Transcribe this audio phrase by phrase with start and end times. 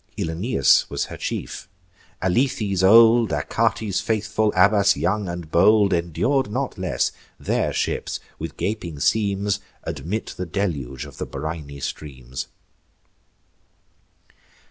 [0.17, 1.69] Ilioneus was her chief:
[2.23, 8.99] Alethes old, Achates faithful, Abas young and bold, Endur'd not less; their ships, with gaping
[8.99, 12.47] seams, Admit the deluge of the briny streams.